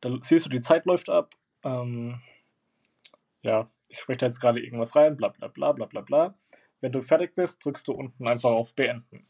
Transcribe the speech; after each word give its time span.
Dann 0.00 0.22
siehst 0.22 0.46
du, 0.46 0.50
die 0.50 0.60
Zeit 0.60 0.86
läuft 0.86 1.10
ab. 1.10 1.34
Ähm, 1.64 2.20
ja, 3.42 3.70
ich 3.88 4.00
spreche 4.00 4.18
da 4.18 4.26
jetzt 4.26 4.40
gerade 4.40 4.60
irgendwas 4.60 4.96
rein, 4.96 5.16
bla 5.16 5.28
bla 5.28 5.48
bla 5.48 5.72
bla 5.72 5.86
bla 5.86 6.00
bla. 6.00 6.38
Wenn 6.80 6.92
du 6.92 7.02
fertig 7.02 7.34
bist, 7.34 7.64
drückst 7.64 7.88
du 7.88 7.92
unten 7.92 8.28
einfach 8.28 8.50
auf 8.50 8.74
Beenden. 8.74 9.27